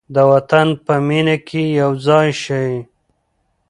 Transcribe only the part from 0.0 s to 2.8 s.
د وطن په مینه کې یو ځای شئ.